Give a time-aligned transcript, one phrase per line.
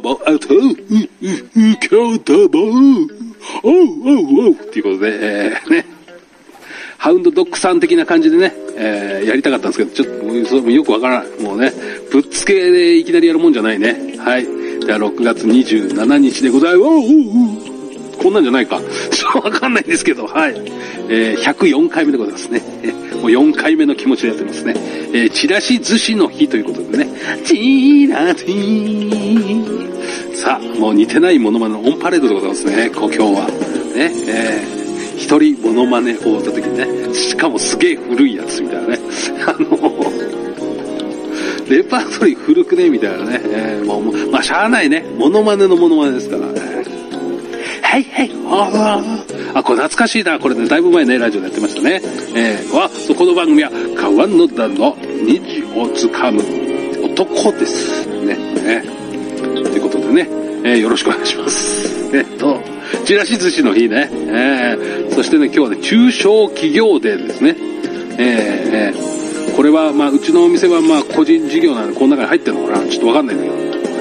[0.00, 0.76] ば、あと、う、う、う、
[1.20, 2.58] 今日だば、
[3.62, 4.12] おうお
[4.44, 5.86] うおうっていうことで、えー、ね。
[6.98, 11.42] ハウンドドッグさん的な感じでね、えー、やりたかったんですけど、ちょっともうそれもよくわからない。
[11.42, 11.72] もうね、
[12.12, 14.16] ぶっつけでいきなりやるもんじゃないね。
[14.18, 14.44] はい。
[14.44, 17.71] じゃあ6月27日でございます。
[18.22, 18.80] こんなんじゃないか。
[19.10, 20.54] ちょっとわかんないんですけど、はい。
[21.08, 22.62] えー、104回目でございますね。
[23.20, 24.74] もう4回目の気持ちでやってますね。
[25.12, 27.08] えー、チラシ寿司の日ということでね。
[27.44, 29.82] チラシ
[30.34, 33.46] さあ、もう似てないモノマネのオンパレードでございますね、故郷は。
[33.94, 38.98] ね、えー、一人モノマネをった時にね、しかもすげえ古いやつみたいなね。
[39.46, 40.12] あの
[41.68, 43.40] レパートリー古くねみたいなね。
[43.44, 45.04] えー、もう、まあ、しゃあないね。
[45.16, 46.82] モノマネのモノマネですからね。
[47.92, 49.02] はいはい、あ
[49.54, 50.38] あ、これ懐かしいな。
[50.38, 52.00] これね、だいぶ前ね、ラジオでやってましたね。
[52.34, 54.96] えー、わ、そこの番組は、川野田の
[55.26, 56.40] 虹をつかむ
[57.04, 58.06] 男です。
[58.24, 58.82] ね、ね。
[59.42, 60.26] ということでね、
[60.64, 62.16] えー、よろしくお願いします。
[62.16, 62.58] えっと、
[63.04, 67.56] チラシ寿司の日ね、えー、そしてね、今日はね、中小企業デーですね。
[68.16, 73.56] えー、えー、これは、まあ、うちのお店は、まあ、個人事業なんで、この中に入ってるのかなちょっとわかんないんだけど。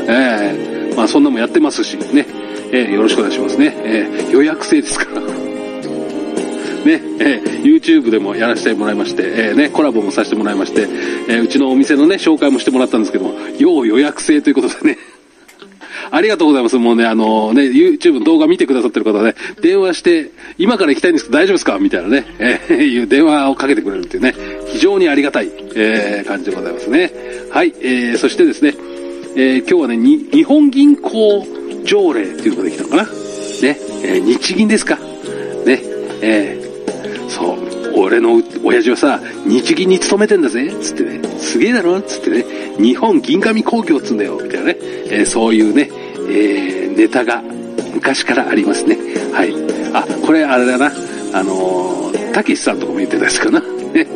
[0.08, 2.41] えー、まあ、そんなもやってますし、ね。
[2.72, 3.74] えー、よろしくお願いしますね。
[3.84, 5.22] えー、予約制ですから。
[6.86, 10.88] ね、えー、YouTube でもやらせてもらいまして、えー、ね、コラボもさせてもらいまして、
[11.28, 14.98] えー、うちのお店のね、紹介もしてもらったんですけども、要予約制ということでね。
[16.10, 16.78] ありがとうございます。
[16.78, 21.78] もうね、あのね、YouTube の動画見てくださってる方はね、電話して、今から行きたいんですけど大丈夫ですか？
[21.80, 24.34] みたいなね、えー、いう電話をかけてくれるっていうね、
[24.68, 27.12] 非常にありがたい、えー、感じでございますね。
[27.50, 28.74] はい、えー、そしてですね、
[29.36, 31.46] えー、今日はね、に、日本銀行
[31.84, 33.04] 条例っていうのができたのかな。
[33.04, 33.10] ね、
[34.04, 34.96] えー、日銀ですか。
[35.66, 35.82] ね、
[36.22, 40.72] えー、そう、俺の親父はさ、日銀に勤めてんだぜ。
[40.82, 42.02] つってね、すげえだろ。
[42.02, 42.46] つってね、
[42.80, 44.40] 日本銀紙工業っつんだよ。
[44.42, 45.90] みたいなね、えー、そういうね、
[46.30, 47.44] えー、ネタが
[47.94, 48.98] 昔からありますね。
[49.32, 49.54] はい。
[49.94, 50.92] あ、これあれだな、
[51.34, 53.60] あのー、たけしさんとかも言ってたやつかな。
[53.60, 54.08] ね。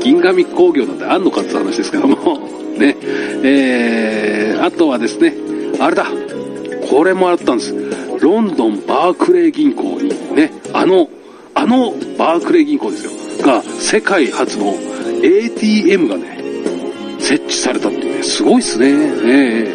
[0.00, 2.38] 銀紙工業なんてあんのかって話ですけども、
[2.78, 2.96] ね。
[3.42, 5.34] えー、あとはですね、
[5.80, 6.06] あれだ、
[6.90, 7.74] これもあったんです。
[8.20, 11.08] ロンドンバークレー銀行にね、あの、
[11.54, 13.10] あのバークレー銀行ですよ、
[13.44, 14.74] が世界初の
[15.22, 16.38] ATM がね、
[17.18, 18.88] 設置されたってね、すごいっすね。
[18.90, 19.72] え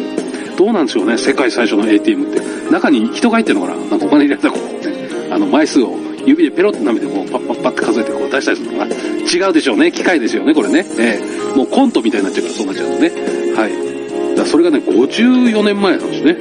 [0.50, 2.40] ー、どうなんでしょうね、世界最初の ATM って。
[2.70, 3.78] 中に人が入ってるのかな？
[3.90, 8.94] なんかお金入れたこう、ね、あの枚数を指でペロッと舐めてこうパッパッパッって数えてこう出したりするのかな？
[8.94, 9.92] 違うでしょうね。
[9.92, 10.86] 機械ですよね、これね。
[10.98, 13.10] えー、もうコントみたいになっちゃうからそうなっちゃうとね。
[13.54, 14.36] はい。
[14.36, 16.36] だそれがね、54年前なんですね。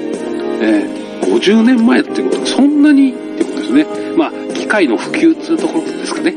[0.64, 3.86] えー、50年前ってことはそんなにってことですね。
[4.16, 6.34] まあ、機械の普及っていうところですかね。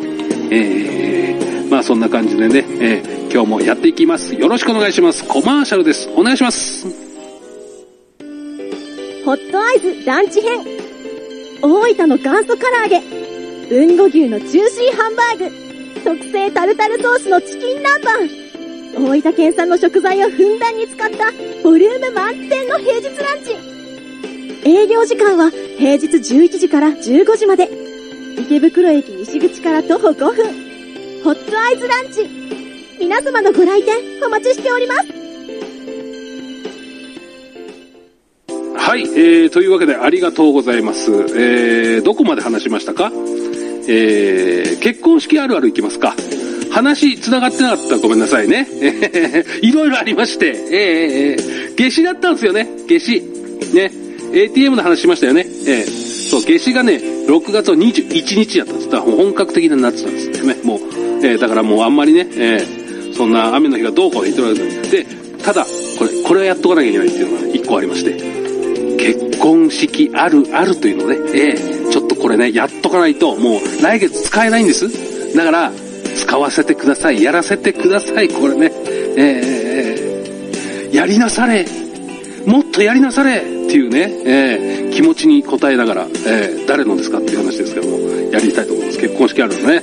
[0.50, 4.34] えー、まあそんな感じでね、えー、今日もやっていきます。
[4.34, 5.24] よろしくお願いします。
[5.26, 6.08] コマーシャルです。
[6.16, 6.86] お願いします。
[9.24, 10.60] ホットアイズランチ編。
[11.62, 13.02] 大分の元祖唐揚げ。
[13.70, 16.02] 豊後牛のジューシーハンバーグ。
[16.04, 18.46] 特製タルタルソースのチキン南蛮。
[19.04, 21.30] 大分県産の食材をふんだんに使った
[21.62, 23.75] ボリューム満点の平日ランチ。
[24.64, 27.68] 営業時間は平日11時から15時まで。
[28.38, 30.44] 池袋駅西口から徒歩5分。
[31.24, 32.28] ホットアイズランチ。
[32.98, 35.26] 皆様のご来店お待ちしております。
[38.76, 41.10] はい、えー、というわけでありがとうございます。
[41.10, 43.10] えー、どこまで話しましたか？
[43.88, 46.14] えー、結婚式あるあるいきますか。
[46.70, 48.66] 話繋がってなかったらごめんなさいね。
[49.62, 50.54] いろいろありまして、えー、
[51.32, 53.22] えー、夏至だったんですよね、夏至。
[53.74, 53.90] ね、
[54.32, 55.46] ATM の話しましたよね。
[55.66, 58.90] えー、そう、夏至がね、6月の21日やったんです。
[58.90, 60.56] だから本格的な夏なんですね。
[60.64, 60.78] もう、
[61.24, 64.90] えー、だからもうあんまりね、えー、そんな雨の日がどうこう言ってるわけです。
[64.90, 65.06] で、
[65.42, 65.64] ただ、
[65.98, 68.12] これ、これはやっとかなきゃいけないっていうのがね、一個ありまして。
[68.98, 75.36] 結婚式あるあるというのね、えー、ちょっとこれね、やっとかないと、もう来月使えないんです。
[75.36, 75.72] だから、
[76.16, 77.22] 使わせてください。
[77.22, 78.28] やらせてください。
[78.28, 78.72] これね、
[79.16, 81.85] えー、やりなされ。
[82.46, 87.98] もっとやりなされっていうね、えー、気持ちに応えながら、えー、誰のですかっていう話ですけども、
[88.30, 88.98] やりたいと思います。
[88.98, 89.82] 結婚式あるのね。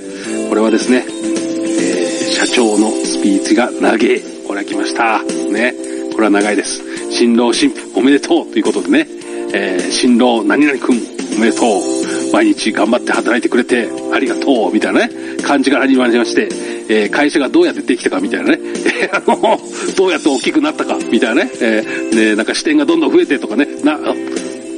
[0.49, 4.21] これはですね、えー、社長のスピーチが長い。
[4.47, 5.21] これは来ました。
[5.23, 5.73] ね。
[6.13, 7.11] これは長いです。
[7.11, 9.07] 新郎新婦おめでとうということでね、
[9.53, 12.33] えー、新郎何々くんおめでとう。
[12.33, 14.73] 毎日頑張って働いてくれてありがとう。
[14.73, 16.49] みたいなね、感じから始まりまして、
[16.89, 18.59] えー、会社がどうやってできたかみたいなね、
[19.13, 19.59] あの、
[19.95, 20.97] どうやって大きくなったか。
[21.11, 23.99] みたいなね、えー、ね、なんか視点がどんどん増えてとかね、な、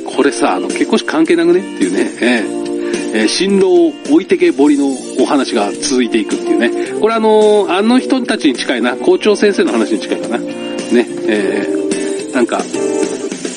[0.05, 1.59] これさ、あの、結婚式関係なくね？
[1.59, 6.71] っていうね、えー、え、新郎置いてけぼりのお話が続いていくっていうね。
[6.99, 10.37] これあのあの人たちに近いな、校長先生の話に近いかな。
[10.37, 12.61] ね、えー、なんか、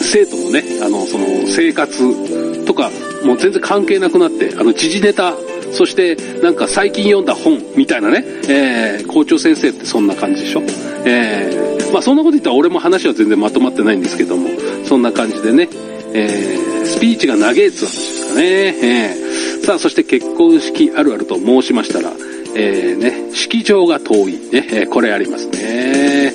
[0.01, 2.91] 生徒のね、あの、その、生活とか、
[3.25, 5.35] もう全然関係なくなって、あの、時事ネタ、
[5.73, 10.63] そして、なんか最近読んだ本みたいなね、えー、校長先生ってそんな感じでしょ？
[11.07, 14.51] えー、まあそんなこと言ったら俺も話は全然まとまってないんですけども、
[14.85, 15.69] そんな感じでね、
[16.13, 18.43] えー、スピーチが長えっつう話ですかね。
[18.83, 22.13] えー、さあ、そして結婚式あるあると申しましたら、
[22.55, 24.33] えー、ね、式場が遠い。
[24.33, 26.35] ね、えー、これありますね。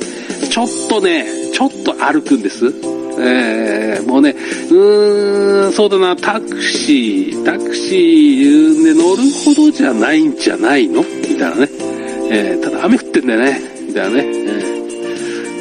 [0.49, 2.73] ちょっとね、ちょっと歩くんです。
[3.19, 11.03] えー、もうね、うーん、そうだな、タクシー、タクシーで乗るほどじゃないんじゃないの？
[11.03, 11.69] みたいなね。
[12.31, 13.61] えー、ただ雨降ってんだよね。
[13.87, 14.25] みたいなね。
[14.25, 14.29] え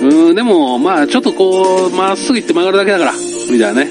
[0.03, 3.13] ー、うん、でも、まあちょっとこう、まっすぐ行って曲がるだけだから。
[3.51, 3.89] みたいなね。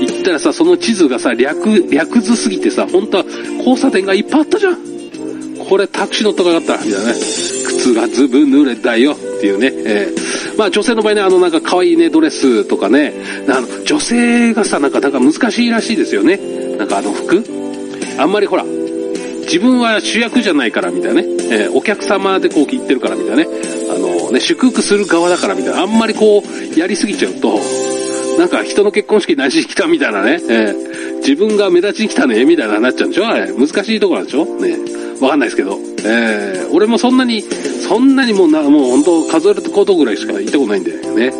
[0.00, 3.24] 行ったらさ、その地図がさ、略、略図すぎてさ、本当は
[3.58, 4.78] 交差点がいっぱいあったじゃん。
[5.68, 6.78] これタクシー乗ったかかった。
[6.84, 7.14] みたいなね。
[7.14, 9.12] 靴がずぶ濡れたよ。
[9.12, 9.72] っていうね。
[9.74, 10.20] えー、
[10.60, 13.14] まあ女性の場合ね、あのなんか可愛いね、ドレスとかね。
[13.48, 16.36] あの、女性がさ、なんか、なんか難しいらしいですよね。
[16.76, 17.42] なんかあの服
[18.18, 18.64] あんまりほら、
[19.44, 21.28] 自分は主役じゃないからみたいなね。
[21.50, 23.48] えー、お客様でこう言ってるからみたいなね。
[23.88, 25.80] あのね、祝福する側だからみたいな。
[25.80, 27.58] あんまりこう、やりすぎちゃうと、
[28.38, 33.26] なんか人の結婚式何しに来たみたいなね、えー、自分が目立ちに来たね、みたいななっちゃうんでしょ？
[33.26, 33.50] あれ。
[33.50, 34.44] 難しいとこなんでしょ？
[34.44, 34.76] ね。
[35.20, 35.78] わかんないですけど。
[36.04, 41.32] えー、俺もそんなに、そんなにもうな、もう本当数えることぐらいしか行ったことないんでね。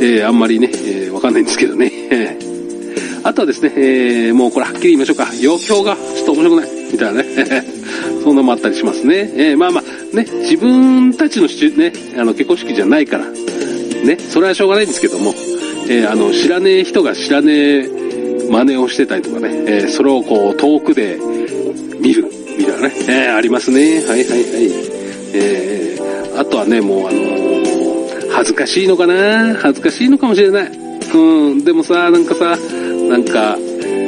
[0.00, 1.90] えー、あんまりね、えー、わかんないんですけどね。
[2.10, 5.28] えー、あとはですね、えー、もうこれはっきり言いましょうか。
[5.42, 6.70] 余興がちょっと面白くない。
[6.92, 7.26] みたいなね。
[8.24, 9.32] そんなのもあったりしますね。
[9.36, 15.34] えー、まあまあ、ね、自分たちのね、あの結婚式じゃないから、ね、それはしょうがないんですけども、
[15.88, 17.52] えー、あの、知らねえ人が知らね
[17.84, 17.90] え
[18.50, 21.18] 真似をしてたりとかね、えー、それをこう、遠くで、
[22.82, 24.00] ね、えー、ありますね。
[24.00, 24.42] はいはいはい。
[25.34, 30.70] えー、あとはね、もうあのー、恥ずかしいのかな恥ずかしいのかもしれない。
[31.14, 32.56] うん、でもさ、なんかさ、
[33.08, 33.58] なんか、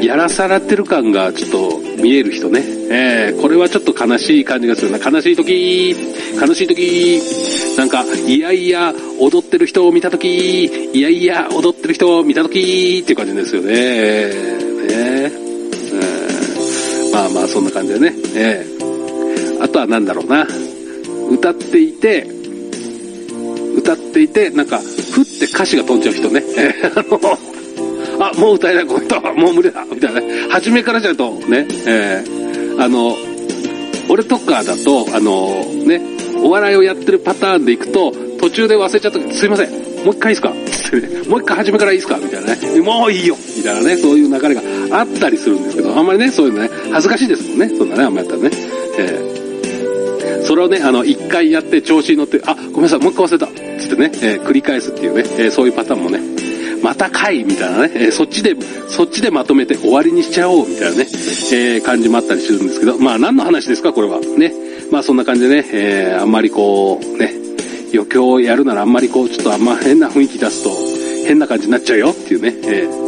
[0.02, 2.62] やらされてる感がちょっと見える人ね。
[2.90, 4.98] えー、これはちょっと悲しい感じがするな。
[4.98, 5.96] 悲しい時、
[6.40, 7.20] 悲しい時、
[7.78, 13.72] なんか、いやいや、踊ってる人を見た時、いやいや、踊ってる人を見た時っていう感じですよね。
[13.72, 14.63] ね
[17.14, 18.12] まあまあ、そんな感じでね。
[18.34, 20.46] えー、あとはなんだろうな。
[21.30, 22.26] 歌っていて、
[23.76, 26.42] 歌っていて、なんか、ふって歌詞が飛んじゃう人ね。
[26.56, 27.04] えー、あ
[28.18, 29.84] の、あ、もう歌えない、この人もう無理だ。
[29.84, 30.48] みたいなね。
[30.50, 33.16] 初めからじゃと、ね、えー、あの、
[34.08, 36.00] 俺とかだと、あの、ね、
[36.42, 39.70] お笑いをやってるパターンでいくと、途中で忘れちゃった、すいません、
[40.04, 40.50] もう一回いいですか、
[41.28, 42.18] もう一回初めからいいですか？
[42.18, 42.80] みたいなね。
[42.80, 43.36] もういいよ。
[43.56, 44.60] みたいなね、そういう流れが
[44.98, 47.68] あったりするんですけど、あんまりね、そういうのね、恥ずかしいですもんね。
[47.76, 48.50] そんなね、あんまやったらね。
[48.98, 53.46] えー、それをね、あの、一回やって調子に乗って、あ、ごめんなさい、もう一回忘れた。
[53.80, 56.20] つってね、えー、繰り返すっていうね、えー、そういうパターンもね、
[56.82, 58.54] またかいみたいなね、えー、そっちで、
[58.88, 61.06] そっちでまとめて終わりにしちゃおうみたいなね、
[61.52, 64.20] えー、感じもあったりするんですけど、まあ何の話ですか、これは。
[64.20, 64.52] ね。
[64.90, 67.34] まあそんな感じでね、えー、あんまりこう、ね、
[67.92, 70.70] 余興をやるならあんまりこう、ちょっとあんま変な雰囲気出すと
[71.26, 73.03] 変な感じになっちゃうよっていうね、えー、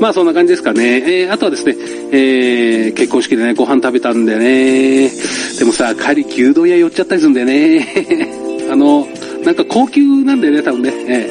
[0.00, 1.22] まあそんな感じですかね。
[1.24, 1.76] えー、あとはですね、
[2.12, 5.10] えー、結婚式でね、ご飯食べたんでね、
[5.58, 8.68] でもさ、帰り牛丼屋寄っちゃったりするんだよね。
[8.70, 9.08] あの、
[9.44, 10.92] なんか高級なんだよね、多分ね。
[11.06, 11.30] え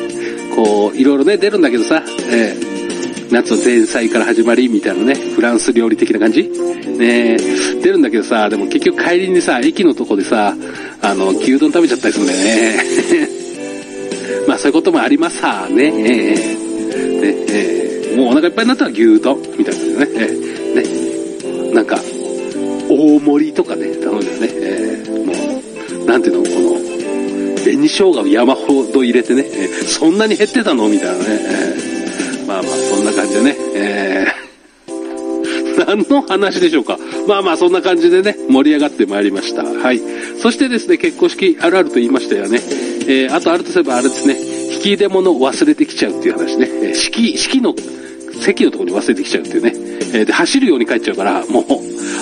[0.52, 2.78] ー、こう、いろいろね、出るんだけどさ、えー
[3.32, 6.44] 夏の前菜から始まりみたいなね、フランス料理的な感じ
[6.98, 7.38] ね
[7.82, 10.56] 出るんだけどさ、でも結局帰りにさ、駅のとこでさ、
[11.02, 13.30] あの、牛丼食べちゃったりするんだよね。
[14.48, 15.94] まあそういうこともありますさね。
[15.98, 16.67] えー、
[18.38, 20.08] 腹いっぱいになったら牛丼みたいな感じでね。
[20.16, 21.74] えー、ね。
[21.74, 22.00] なんか、
[22.90, 24.50] 大盛りとかね、頼んでね。
[24.54, 26.78] えー、もう、なんていうの、この、
[27.64, 30.88] 紅生姜を山ほど入れてね、えー、そんなに減ってたの？
[30.88, 31.26] みたいなね。
[31.30, 36.98] えーまあまあ、そんな感じでね、えー、何の話でしょうか？
[37.28, 39.66] まあまあ、そんな感じでね、盛り上がってまいりました。
[39.66, 40.00] はい。
[40.42, 42.62] そしてですね、結婚式あるあると言いましたよね。
[43.10, 44.38] えー、あとあるとすればあれですね、
[44.76, 46.70] 引き出物を忘れてきちゃうっていう話ね。
[46.72, 47.76] えー、式、式の、
[48.42, 49.74] 席のところに忘れてきちゃうっていうね。
[50.14, 51.66] えー、で、走るように帰っちゃうから、もう、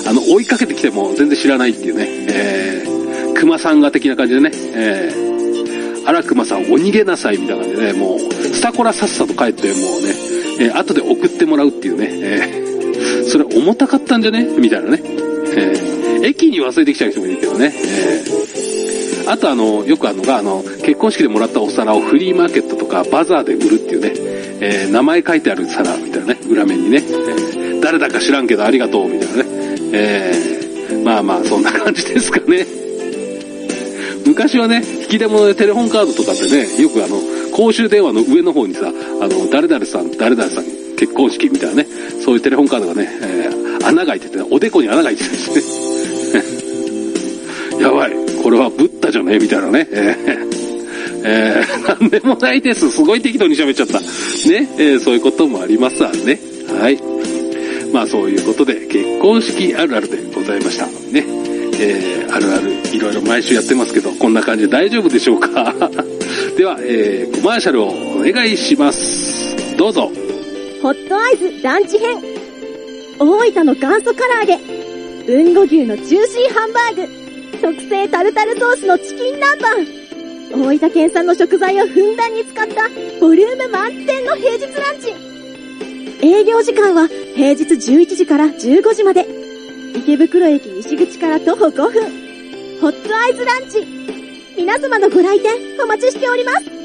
[0.06, 2.06] あの、追いかけてきても全然知らないっていうね。
[2.08, 4.50] えー、熊さんが的な感じでね。
[4.74, 5.26] えー
[6.08, 10.14] 荒熊さんお逃げなさいみたいな感じでね、もう、スタコラさっさと帰って、もうね、
[10.60, 14.44] えー、後で送ってもらうっていうね、えー、それ重たかったんじゃね？
[14.56, 15.02] みたいなね。
[15.02, 17.74] えー、駅に忘れてきちゃう人もいるけどね。
[17.74, 24.12] えー、あとあの、よくあるのが、あの、結婚式でもらったお皿をフリーマーケットとかバザーで売るっていうね、
[24.60, 29.44] えー、名前書いてある皿みたいなね、裏面にね、えー、誰だか知らんけどありがとうみたいなね。
[29.92, 32.66] えー、まあまあ、そんな感じですかね。
[34.26, 37.20] 昔はね、引き出物でテレホンカードとかってね、よくあの、
[37.52, 40.64] 公衆電話の上の方にさ、あの、誰々さん、誰々さん、
[40.96, 41.86] 結婚式みたいなね、
[42.24, 45.60] そういうテレホンカードがね、えー、穴が開いてて、ねおでこに穴が開いてたりして
[46.38, 46.44] ね。
[47.82, 49.34] やばい、これはブッダじゃね？
[49.34, 49.86] えみたいなね。
[49.92, 50.46] えー
[51.28, 52.88] えー、なんでもないです。
[52.90, 54.00] すごい適当に喋っちゃった。
[54.48, 56.38] ね、えー、そういうこともありますわね。
[56.80, 56.98] はい。
[57.92, 60.86] まあそういうことで、結婚式あるあるでございました。
[60.86, 61.24] ね。
[61.78, 65.74] えー、あるある、いろいろ毎週やってますけど、こんな感じで大丈夫でしょうか？
[66.56, 69.56] では、えー、コマーシャルをお願いします。
[69.76, 70.10] どうぞ。
[70.82, 72.16] ホットアイズランチ編。
[73.18, 74.58] 大分の元祖唐揚げ。
[75.32, 77.08] 豊後牛のジューシーハンバーグ。
[77.60, 79.95] 特製タルタルソースのチキン南蛮。
[80.52, 82.88] 大分県産の食材をふんだんに使った
[83.20, 85.14] ボリューム満点の平日ランチ。
[86.22, 89.26] 営業時間は平日11時から15時まで。
[89.94, 92.26] 池袋駅西口から徒歩5分。
[92.80, 93.86] ホットアイズランチ。
[94.56, 96.76] 皆様のご来店お待ちしております。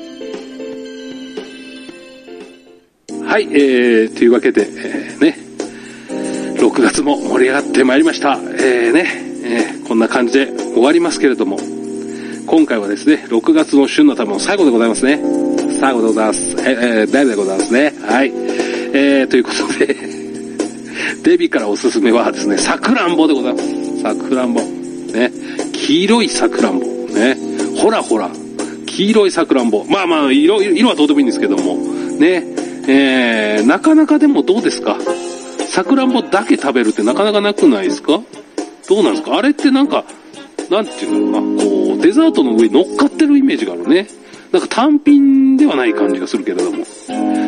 [3.24, 5.38] はい、えー、というわけで、えー、ね、
[6.58, 8.40] 6月も盛り上がってまいりました。
[8.60, 9.08] えー、ね、
[9.44, 11.58] えー、こんな感じで終わりますけれども、
[12.52, 15.22] 今回はですね、6月の旬のための最後でございますね。
[15.80, 16.50] 最後でございます。
[16.60, 17.94] えー、誰でございますね。
[18.02, 18.34] はい。
[18.94, 19.96] えー、ということで
[21.24, 24.02] デビからおすすめはですね、さくらんぼでございます。
[24.02, 24.60] さくらんぼ。
[24.60, 25.32] ね。
[25.72, 26.86] 黄色いさくらんぼ。
[26.86, 27.38] ね。
[27.78, 28.30] ほらほら。
[28.86, 29.86] 黄色いさくらんぼ。
[29.88, 31.78] まあまあ、色、色はどうでもいいんですけども。
[32.20, 32.44] ね。
[32.86, 34.98] えー、なかなかでもどうですか？
[35.70, 38.20] さくらんぼだけ食べるってなかなかなくないですか？
[38.90, 39.38] どうなんですか？
[39.38, 40.04] あれってなんか、
[40.72, 44.08] なんていうのかな、こう、デザートの上に乗っかってるイメージがあるね。
[44.54, 46.86] なんか単品ではない感じがするけれども。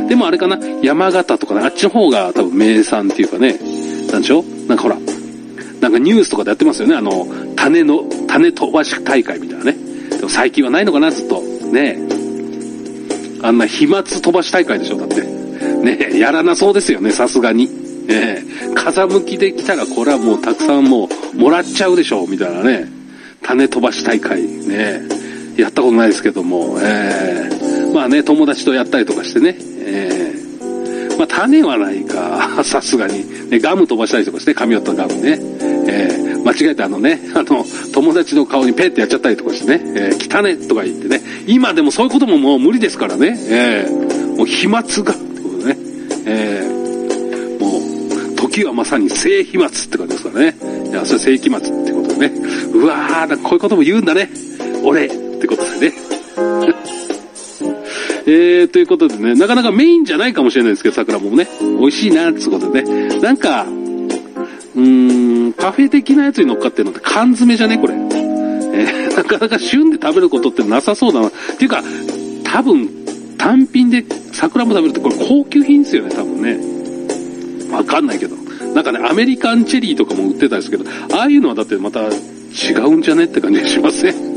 [0.10, 3.58] でもあれかな、山形とかね、あっちの方が多分名産っていうかね、
[4.12, 4.98] なんでしょなんかほら、
[5.80, 7.25] なんかニュースとかでやってますよね、あの、
[7.56, 9.77] 種の、種飛ばし大会みたいなね。
[10.10, 11.42] でも最近はないのかな、ずっと。
[11.42, 11.98] ね
[13.42, 15.22] あんな飛沫飛ばし大会でしょ、だって。
[15.22, 17.70] ねやらなそうですよね、さすがに。
[18.10, 23.02] ええ風向きで来たらこれはもうたくさんもうもらっちゃうでしょ、みたいなね。
[23.43, 25.01] 種飛ばし大会、ね。
[25.57, 33.50] やったことないですけども、ええまあね、友達とやったりとかしてね、えー、まあ、種はないか、 さすがに。
[33.50, 35.39] ね、ガム飛ばしたりとかして、髪をったガムね。
[35.85, 45.77] えー、間違えてあのね、あの、友達の顔にペッてやっちゃったりとかしてね、えー、汚ねとか言ってね、今でもそういうことももう無理ですからね、えー、もう飛沫が、ってことね、
[46.25, 50.55] えー、もう、時はまさに性飛沫って感じですからね。
[50.89, 51.82] いや、それ性飛沫。
[52.27, 52.34] ね。
[52.74, 54.30] うわー、こういうことも言うんだね。
[54.84, 55.94] 俺、ってことでね。
[58.25, 63.20] えー、ということでね、なかなかメインじゃないかもしれないですけど、桜もね、美味しいな、ってことでね。
[63.20, 63.65] なんか、
[64.75, 67.77] うーん、カフェ的なやつに乗っかってるのって缶詰じゃね？
[67.77, 67.94] これ。
[67.94, 71.27] えー、 なかなか旬で食べることってなさそうだな。
[71.27, 71.84] っていうか、
[72.44, 72.89] 多分、
[73.38, 76.58] 単品で桜も食べるってこれ高級品ですよね、多分ね。
[77.72, 78.42] わかんないけど。
[78.74, 84.34] なんかね、アメリカンチェリーとかも売ってたんですけど、ああいうのはだってまた違うんじゃねって感じがしますね。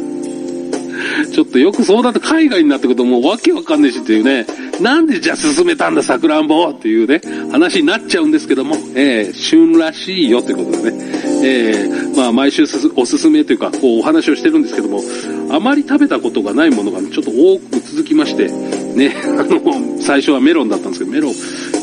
[1.32, 4.46] ちょっとよくそうだと海外になってくるともうわけわかんないしっていうね、
[4.80, 10.98] なんでじゃあ進めたんだ、さくらんぼっていうね、話になっちゃうんですけども、えー、旬らしいよってことでね、
[11.42, 12.64] えー、まあ毎週
[12.96, 15.02] おすすめというか、こうお話をしてるんですけども、
[15.50, 21.34] あまり食べたことがないものがちょっと多く続きまして、ね、 あの、最初はメロンだったんですけど、メロン、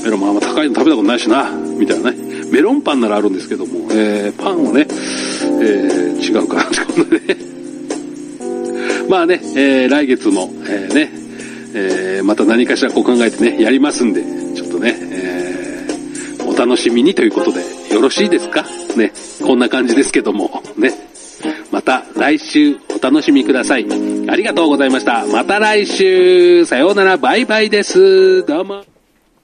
[0.03, 2.22] メロンもあんま高いの食べたことないしな、みたいなね。
[2.53, 7.35] メロンパンならあるんですけども、えー、パンはね、えー、違うかなってことでね。
[9.09, 11.11] まあね、えー、来月も、えー、ね、
[11.73, 18.63] えー、また何かしらこう考えてね、やりますんで、ちょっとね、えー、お楽しみにということで、よろしいですか？
[18.95, 19.11] ね、
[19.43, 20.93] こんな感じですけども、ね。
[21.71, 23.87] また来週お楽しみください。
[24.29, 25.25] ありがとうございました。
[25.25, 28.45] また来週さようなら、バイバイです。
[28.45, 28.92] どうも。